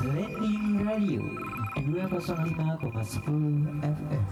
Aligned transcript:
Trending 0.00 0.88
Radio 0.88 1.20
205,10 1.76 3.84
FM 3.84 4.24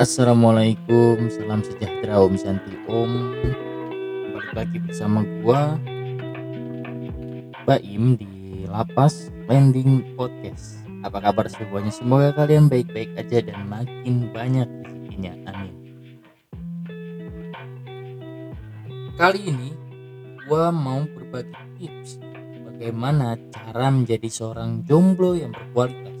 Assalamualaikum, 0.00 1.28
salam 1.28 1.60
sejahtera 1.60 2.24
Om 2.24 2.40
Santi 2.40 2.72
Om. 2.88 3.36
Balik 4.32 4.52
lagi 4.56 4.80
bersama 4.80 5.20
gua 5.44 5.76
Baim 7.68 8.16
di 8.16 8.41
Lapas 8.68 9.32
Landing 9.48 10.16
Podcast. 10.16 10.84
Apa 11.00 11.24
kabar 11.24 11.48
semuanya? 11.48 11.88
Semoga 11.88 12.36
kalian 12.36 12.68
baik-baik 12.68 13.16
aja 13.16 13.40
dan 13.40 13.64
makin 13.66 14.28
banyak 14.30 14.68
rezekinya. 14.84 15.32
Amin. 15.48 15.74
Kali 19.16 19.40
ini 19.48 19.70
gua 20.44 20.68
mau 20.68 21.08
berbagi 21.08 21.56
tips 21.80 22.20
bagaimana 22.68 23.40
cara 23.48 23.88
menjadi 23.88 24.28
seorang 24.28 24.84
jomblo 24.84 25.32
yang 25.32 25.56
berkualitas. 25.56 26.12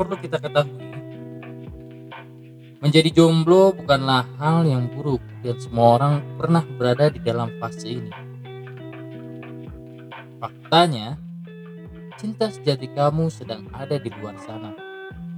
perlu 0.00 0.16
kita 0.16 0.40
ketahui 0.40 0.80
menjadi 2.80 3.12
jomblo 3.12 3.76
bukanlah 3.76 4.24
hal 4.40 4.64
yang 4.64 4.88
buruk 4.88 5.20
dan 5.44 5.60
semua 5.60 6.00
orang 6.00 6.24
pernah 6.40 6.64
berada 6.80 7.12
di 7.12 7.20
dalam 7.20 7.52
fase 7.60 8.00
ini 8.00 8.29
faktanya 10.40 11.20
cinta 12.16 12.48
sejati 12.48 12.88
kamu 12.96 13.28
sedang 13.28 13.68
ada 13.76 14.00
di 14.00 14.08
luar 14.18 14.34
sana. 14.40 14.72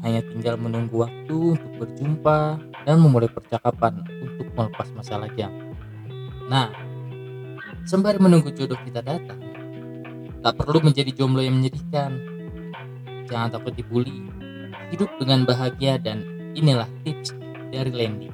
Hanya 0.03 0.23
tinggal 0.27 0.59
menunggu 0.59 1.03
waktu 1.07 1.59
untuk 1.59 1.73
berjumpa 1.79 2.59
dan 2.87 2.97
memulai 2.99 3.31
percakapan 3.31 4.03
untuk 4.23 4.51
melepas 4.55 4.89
masalah 4.95 5.31
jam. 5.35 5.51
Nah 6.47 6.71
sembari 7.83 8.23
menunggu 8.23 8.55
jodoh 8.55 8.79
kita 8.83 9.03
datang 9.03 9.39
tak 10.43 10.59
perlu 10.59 10.83
menjadi 10.83 11.11
jomblo 11.15 11.43
yang 11.43 11.63
menyedihkan. 11.63 12.19
Jangan 13.31 13.55
takut 13.55 13.75
dibully. 13.79 14.27
Hidup 14.91 15.09
dengan 15.23 15.47
bahagia 15.47 16.03
dan 16.03 16.27
inilah 16.59 16.91
tips 17.07 17.31
dari 17.71 17.95
Landy. 17.95 18.29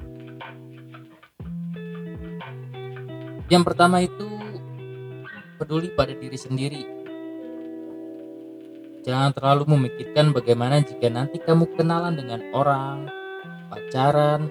Yang 3.49 3.63
pertama 3.65 4.01
itu 4.01 4.38
peduli 5.69 5.93
pada 5.93 6.17
diri 6.17 6.33
sendiri. 6.33 6.81
Jangan 9.05 9.37
terlalu 9.37 9.77
memikirkan 9.77 10.33
bagaimana 10.33 10.81
jika 10.81 11.13
nanti 11.13 11.37
kamu 11.37 11.77
kenalan 11.77 12.17
dengan 12.17 12.41
orang, 12.57 13.05
pacaran, 13.69 14.49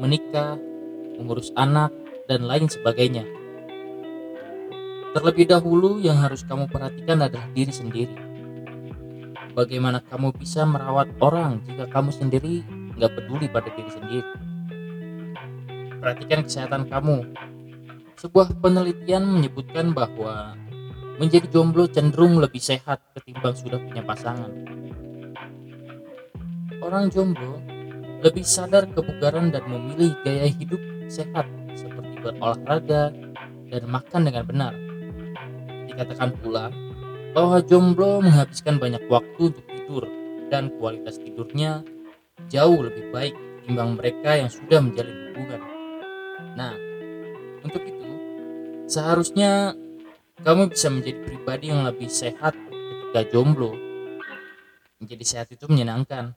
menikah, 0.00 0.56
mengurus 1.20 1.52
anak, 1.60 1.92
dan 2.32 2.48
lain 2.48 2.72
sebagainya. 2.72 3.28
Terlebih 5.12 5.52
dahulu 5.52 6.00
yang 6.00 6.16
harus 6.24 6.40
kamu 6.48 6.72
perhatikan 6.72 7.20
adalah 7.20 7.44
diri 7.52 7.68
sendiri 7.68 8.16
bagaimana 9.52 10.00
kamu 10.00 10.32
bisa 10.32 10.64
merawat 10.64 11.12
orang 11.20 11.60
jika 11.68 11.92
kamu 11.92 12.08
sendiri 12.08 12.64
nggak 12.96 13.12
peduli 13.20 13.52
pada 13.52 13.68
diri 13.68 13.90
sendiri. 13.92 14.30
Perhatikan 16.00 16.40
kesehatan 16.40 16.88
kamu. 16.88 17.36
Sebuah 18.24 18.56
penelitian 18.56 19.28
menyebutkan 19.28 19.92
bahwa 19.92 20.56
menjadi 21.20 21.44
jomblo 21.52 21.84
cenderung 21.84 22.40
lebih 22.40 22.56
sehat 22.56 23.04
ketimbang 23.12 23.52
sudah 23.52 23.76
punya 23.76 24.00
pasangan. 24.00 24.48
Orang 26.80 27.12
jomblo 27.12 27.60
lebih 28.24 28.40
sadar 28.40 28.88
kebugaran 28.88 29.52
dan 29.52 29.68
memilih 29.68 30.16
gaya 30.24 30.48
hidup 30.48 30.80
sehat 31.04 31.44
seperti 31.76 32.16
berolahraga 32.24 33.12
dan 33.68 33.82
makan 33.92 34.24
dengan 34.24 34.44
benar. 34.48 34.72
Dikatakan 35.92 36.32
pula 36.40 36.72
bahwa 37.36 37.60
jomblo 37.60 38.24
menghabiskan 38.24 38.80
banyak 38.80 39.04
waktu 39.12 39.52
untuk 39.52 39.68
tidur 39.68 40.08
dan 40.48 40.72
kualitas 40.80 41.20
tidurnya 41.20 41.84
jauh 42.48 42.88
lebih 42.88 43.04
baik 43.12 43.36
ketimbang 43.60 44.00
mereka 44.00 44.32
yang 44.32 44.48
sudah 44.48 44.80
menjalin 44.80 45.18
hubungan. 45.28 45.60
Nah, 46.56 46.72
seharusnya 48.90 49.74
kamu 50.42 50.72
bisa 50.72 50.90
menjadi 50.90 51.18
pribadi 51.24 51.70
yang 51.70 51.86
lebih 51.86 52.10
sehat 52.10 52.52
ketika 52.56 53.22
jomblo. 53.30 53.74
Menjadi 55.00 55.24
sehat 55.24 55.48
itu 55.52 55.64
menyenangkan. 55.68 56.32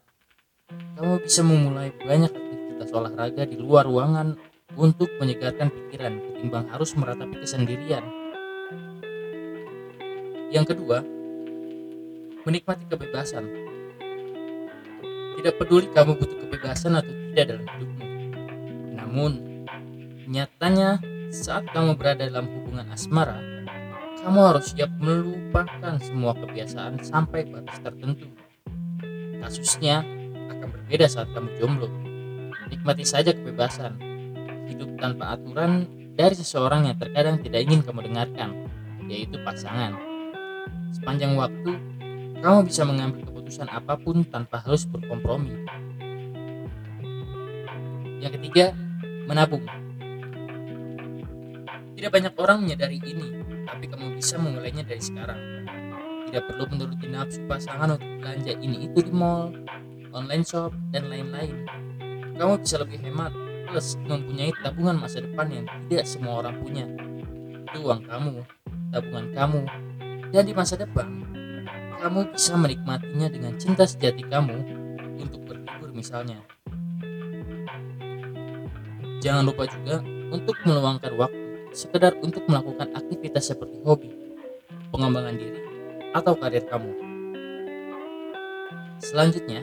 Kamu 0.99 1.23
bisa 1.23 1.41
memulai 1.43 1.95
banyak 1.95 2.31
aktivitas 2.31 2.91
olahraga 2.91 3.47
di 3.47 3.55
luar 3.55 3.87
ruangan 3.87 4.35
untuk 4.75 5.07
menyegarkan 5.17 5.71
pikiran 5.71 6.19
ketimbang 6.19 6.67
harus 6.67 6.91
meratapi 6.93 7.39
kesendirian 7.39 8.03
yang 10.47 10.63
kedua, 10.63 11.03
menikmati 12.47 12.87
kebebasan. 12.87 13.43
Tidak 15.35 15.53
peduli 15.59 15.91
kamu 15.91 16.15
butuh 16.15 16.37
kebebasan 16.47 16.95
atau 16.95 17.11
tidak 17.11 17.45
dalam 17.51 17.65
hidupmu. 17.67 18.05
Namun, 18.95 19.31
nyatanya 20.31 21.03
saat 21.31 21.67
kamu 21.75 21.99
berada 21.99 22.23
dalam 22.27 22.47
hubungan 22.47 22.87
asmara, 22.91 23.39
kamu 24.23 24.39
harus 24.43 24.71
siap 24.71 24.91
melupakan 24.99 25.95
semua 25.99 26.35
kebiasaan 26.35 26.99
sampai 27.03 27.47
batas 27.47 27.79
tertentu. 27.83 28.27
Kasusnya 29.39 30.03
akan 30.51 30.67
berbeda 30.71 31.07
saat 31.07 31.31
kamu 31.31 31.49
jomblo. 31.59 31.89
Nikmati 32.67 33.07
saja 33.07 33.31
kebebasan. 33.31 33.95
Hidup 34.67 34.99
tanpa 34.99 35.39
aturan 35.39 35.87
dari 36.19 36.35
seseorang 36.35 36.91
yang 36.91 36.97
terkadang 36.99 37.39
tidak 37.39 37.63
ingin 37.63 37.79
kamu 37.87 38.11
dengarkan, 38.11 38.67
yaitu 39.07 39.39
pasangan. 39.47 39.95
Sepanjang 40.91 41.39
waktu, 41.39 41.79
kamu 42.43 42.67
bisa 42.67 42.83
mengambil 42.83 43.23
keputusan 43.23 43.71
apa 43.71 43.95
pun 43.95 44.27
tanpa 44.27 44.59
harus 44.59 44.83
berkompromi. 44.83 45.63
Yang 48.19 48.41
ketiga, 48.41 48.75
menabung. 49.29 49.86
Tidak 51.97 52.13
banyak 52.13 52.37
orang 52.37 52.61
menyadari 52.61 53.01
ini, 53.01 53.41
tapi 53.65 53.89
kamu 53.89 54.21
bisa 54.21 54.37
memulainya 54.37 54.85
dari 54.85 55.01
sekarang. 55.01 55.65
Tidak 56.29 56.45
perlu 56.45 56.69
menuruti 56.69 57.09
nafsu 57.09 57.41
pasangan 57.49 57.97
untuk 57.97 58.21
belanja 58.21 58.53
ini 58.61 58.85
itu 58.85 59.01
di 59.01 59.09
mall, 59.09 59.49
online 60.13 60.45
shop, 60.45 60.77
dan 60.93 61.09
lain-lain. 61.09 61.65
Kamu 62.37 62.61
bisa 62.61 62.77
lebih 62.77 63.01
hemat, 63.01 63.33
plus 63.73 63.97
mempunyai 64.05 64.53
tabungan 64.61 65.01
masa 65.01 65.25
depan 65.25 65.49
yang 65.49 65.65
tidak 65.89 66.05
semua 66.05 66.45
orang 66.45 66.61
punya. 66.61 66.85
Itu 67.65 67.81
uang 67.81 68.05
kamu, 68.05 68.45
tabungan 68.93 69.27
kamu, 69.33 69.61
dan 70.29 70.43
di 70.45 70.53
masa 70.53 70.77
depan 70.77 71.25
kamu 71.97 72.29
bisa 72.29 72.53
menikmatinya 72.53 73.25
dengan 73.25 73.57
cinta 73.57 73.89
sejati 73.89 74.21
kamu 74.29 74.57
untuk 75.17 75.41
berlibur 75.49 75.89
misalnya. 75.97 76.37
Jangan 79.17 79.49
lupa 79.49 79.65
juga 79.65 80.05
untuk 80.29 80.53
meluangkan 80.61 81.17
waktu 81.17 81.36
sekedar 81.77 82.17
untuk 82.25 82.41
melakukan 82.49 82.89
aktivitas 82.97 83.53
seperti 83.53 83.77
hobi, 83.85 84.09
pengembangan 84.89 85.37
diri, 85.37 85.61
atau 86.17 86.33
karir 86.33 86.65
kamu. 86.65 86.89
Selanjutnya, 88.97 89.61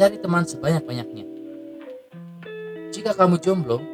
cari 0.00 0.16
teman 0.16 0.48
sebanyak-banyaknya. 0.48 1.28
Jika 2.88 3.12
kamu 3.12 3.36
jomblo, 3.36 3.84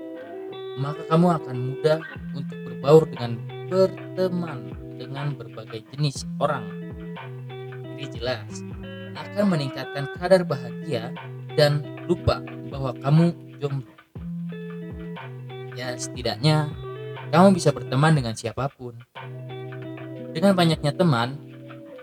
maka 0.79 1.03
kamu 1.11 1.27
akan 1.43 1.57
mudah 1.59 1.99
untuk 2.39 2.59
berbaur 2.63 3.11
dengan 3.11 3.43
berteman 3.67 4.59
dengan 4.95 5.35
berbagai 5.35 5.83
jenis 5.91 6.23
orang. 6.39 6.63
Ini 7.99 8.07
jelas 8.15 8.63
akan 9.19 9.51
meningkatkan 9.51 10.15
kadar 10.15 10.47
bahagia 10.47 11.11
dan 11.59 11.83
lupa 12.07 12.39
bahwa 12.71 12.95
kamu 13.03 13.35
jomblo. 13.59 13.91
Ya 15.75 15.93
setidaknya 15.93 16.71
kamu 17.31 17.59
bisa 17.59 17.75
berteman 17.75 18.15
dengan 18.15 18.35
siapa 18.39 18.71
pun. 18.71 18.95
Dengan 20.31 20.53
banyaknya 20.53 20.93
teman 20.93 21.41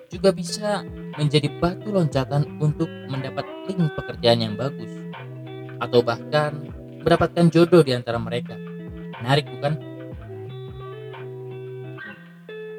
juga 0.09 0.33
bisa 0.33 0.85
menjadi 1.17 1.49
batu 1.57 1.89
loncatan 1.93 2.57
untuk 2.61 2.89
mendapat 3.09 3.45
link 3.69 3.93
pekerjaan 3.93 4.41
yang 4.41 4.53
bagus 4.57 4.89
atau 5.81 6.01
bahkan 6.01 6.69
mendapatkan 7.03 7.51
jodoh 7.51 7.83
di 7.83 7.93
antara 7.93 8.17
mereka. 8.17 8.55
Menarik 9.21 9.45
bukan? 9.51 9.73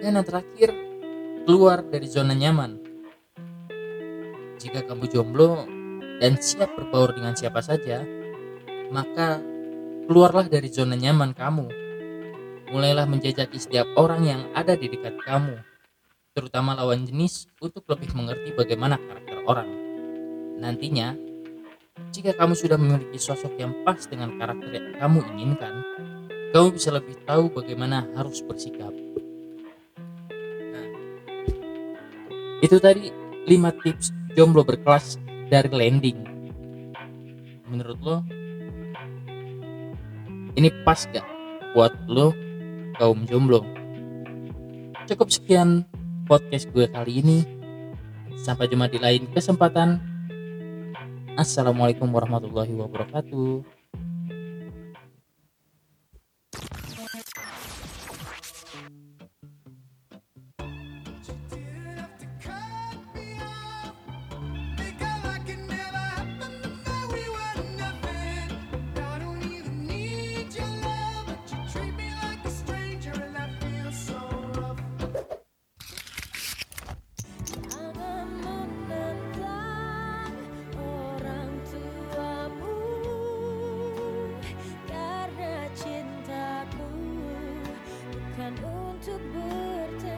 Dan 0.01 0.21
yang 0.21 0.27
terakhir, 0.27 0.69
keluar 1.49 1.81
dari 1.85 2.09
zona 2.09 2.37
nyaman. 2.37 2.77
Jika 4.61 4.85
kamu 4.85 5.09
jomblo 5.13 5.65
dan 6.21 6.41
siap 6.41 6.73
berbaur 6.77 7.17
dengan 7.17 7.37
siapa 7.37 7.61
saja, 7.61 8.05
maka 8.93 9.41
keluarlah 10.09 10.49
dari 10.49 10.69
zona 10.69 10.97
nyaman 10.97 11.33
kamu. 11.33 11.84
Mulailah 12.71 13.05
menjajaki 13.05 13.59
setiap 13.61 13.89
orang 13.99 14.23
yang 14.25 14.41
ada 14.57 14.79
di 14.79 14.89
dekat 14.89 15.19
kamu, 15.25 15.61
terutama 16.33 16.75
lawan 16.79 17.05
jenis 17.05 17.49
untuk 17.61 17.85
lebih 17.91 18.15
mengerti 18.17 18.55
bagaimana 18.57 18.97
karakter 18.97 19.39
orang. 19.45 19.71
Nantinya, 20.59 21.13
jika 22.15 22.35
kamu 22.35 22.55
sudah 22.55 22.79
memiliki 22.79 23.19
sosok 23.19 23.59
yang 23.59 23.75
pas 23.83 23.99
dengan 24.07 24.39
karakter 24.39 24.71
yang 24.71 24.89
kamu 24.99 25.19
inginkan, 25.35 25.83
kamu 26.55 26.75
bisa 26.75 26.95
lebih 26.95 27.19
tahu 27.27 27.51
bagaimana 27.51 28.07
harus 28.15 28.39
bersikap. 28.43 28.95
Nah, 30.71 30.89
itu 32.63 32.77
tadi 32.79 33.11
5 33.47 33.83
tips 33.83 34.15
jomblo 34.39 34.63
berkelas 34.63 35.19
dari 35.51 35.71
landing. 35.71 36.19
Menurut 37.71 37.99
lo, 38.03 38.17
ini 40.55 40.71
pas 40.87 41.03
gak 41.11 41.27
buat 41.75 41.91
lo 42.07 42.31
kaum 42.95 43.27
jomblo? 43.27 43.67
Cukup 45.05 45.29
sekian 45.29 45.85
podcast 46.25 46.71
gue 46.73 46.89
kali 46.89 47.21
ini. 47.21 47.39
Sampai 48.41 48.71
jumpa 48.71 48.89
di 48.89 48.99
lain 49.03 49.29
kesempatan. 49.35 50.01
Assalamualaikum 51.35 52.09
warahmatullahi 52.09 52.73
wabarakatuh. 52.79 53.74
Untuk 89.05 89.21
bertengkar. 89.37 90.17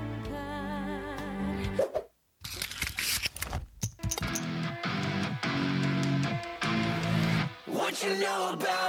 What 7.66 7.98
you 7.98 8.14
know 8.22 8.54
about 8.54 8.85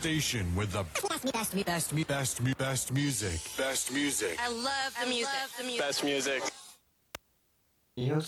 station 0.00 0.46
with 0.56 0.72
the 0.72 0.82
best, 0.82 1.30
best, 1.30 1.64
best, 1.66 1.94
best, 1.94 2.08
best, 2.08 2.58
best 2.58 2.92
music. 2.94 3.38
Best 3.58 3.92
music. 3.92 4.38
I 4.42 4.48
love 4.48 4.96
the 4.98 5.06
music. 5.06 5.78
Best 5.78 6.02
music. 6.04 6.42
You 7.96 8.20